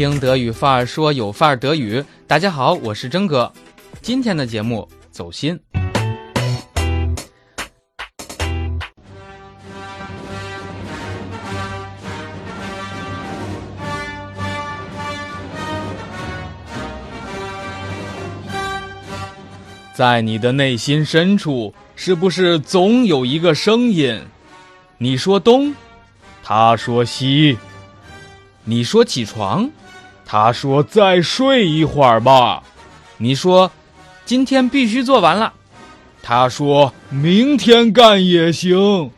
[0.00, 2.02] 听德语范儿说有范儿德语。
[2.26, 3.52] 大家好，我是征哥。
[4.00, 5.60] 今天的节目走心。
[19.92, 24.18] 在你的内心深处，是不是总有一个声音？
[24.96, 25.74] 你说东，
[26.42, 27.54] 他说西；
[28.70, 29.68] 你说起床，
[30.24, 32.62] 他说再睡一会儿吧；
[33.18, 33.68] 你说
[34.24, 35.52] 今天必须做完了，
[36.22, 39.10] 他说明天干也行；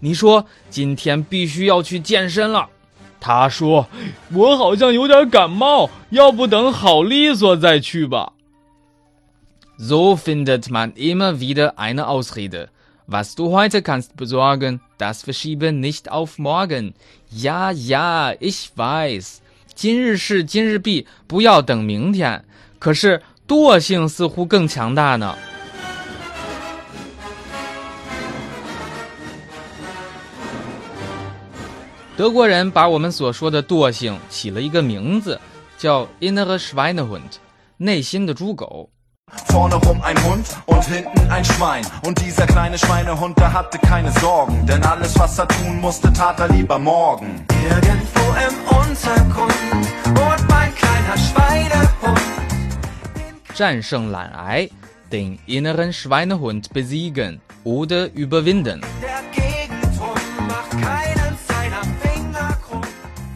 [0.00, 2.68] 你说今天必须要去健身了，
[3.20, 3.86] 他说
[4.32, 8.32] 我好像有点感冒，要不等好利索再去吧。
[9.78, 12.66] So findet man immer wieder eine Ausrede.
[13.12, 16.94] Was du heute kannst besorgen, das verschiebe nicht auf morgen.
[17.28, 19.40] Ja, ja, ich weiß.
[19.74, 22.44] 今日事今日毕，不要等明天。
[22.78, 25.36] 可是惰性似乎更强大呢。
[32.16, 35.40] 德国人把我们所说的惰性起了一个名字，
[35.76, 37.38] 叫 Inner Schweinehund，
[37.78, 38.88] 内心的猪狗。
[39.47, 41.85] Vorne rum ein Hund und hinten ein Schwein.
[42.05, 44.65] Und dieser kleine Schweinehund, der hatte keine Sorgen.
[44.65, 47.45] Denn alles, was er tun musste, tat er lieber morgen.
[47.69, 49.53] Irgendwo im Untergrund
[50.15, 52.21] wohnt mein kleiner Schweinehund.
[53.53, 54.69] 战胜懒癌，
[55.11, 58.81] den inneren Schweinehund besiegen oder überwinden。
[59.01, 62.83] Der Gegentrupp macht keinen seiner Finger krumm.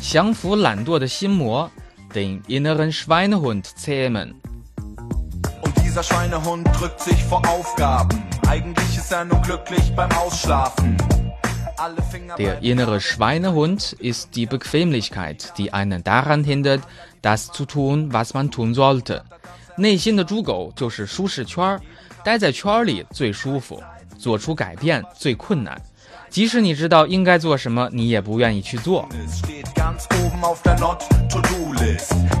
[0.00, 1.70] 降服懒惰的心魔，
[2.14, 4.40] den inneren Schweinehund zähmen。
[5.90, 8.22] Und dieser Schweinehund drückt sich vor Aufgaben.
[8.46, 10.96] Eigentlich ist er nur glücklich beim Ausschlafen.
[11.76, 16.82] Alle Finger Der bleiben innere Schweinehund ist die Bequemlichkeit, die einen daran hindert,
[17.20, 19.24] das zu tun, was man tun sollte。
[19.76, 21.80] 内心的猪狗就是舒适圈儿，
[22.22, 23.82] 待在圈儿里最舒服，
[24.16, 25.76] 做出改变最困难。
[26.30, 29.08] 即使你知道应该做什么，你也不愿意去做。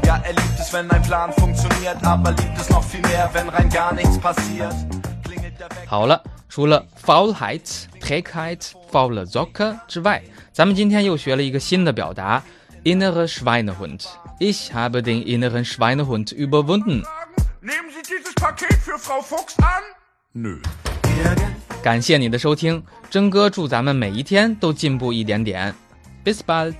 [0.00, 0.06] der Not-To-Do-List.
[0.06, 3.48] Ja, er liebt es, wenn ein Plan funktioniert, aber liebt es noch viel mehr, wenn
[3.48, 4.74] rein gar nichts passiert.
[5.22, 5.88] Klingelt der Wecker.
[5.88, 10.22] 好了，除了 Faulheit、Trägheit、faule Socke 之外，
[10.52, 12.42] 咱们今天又学了一个新的表达：
[12.84, 17.02] innere Schweinehund。Ich habe den inneren Schweinehund überwunden。
[17.62, 19.82] Nehmen Sie dieses Paket für Frau Fuchs an?
[20.34, 20.58] Nö.
[21.82, 25.74] 感谢你的收听，真哥祝咱们每一天都进步一点点。
[26.24, 26.74] Bis bald。